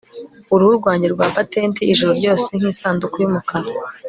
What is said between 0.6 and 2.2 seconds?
rwanjye rwa patenti ijoro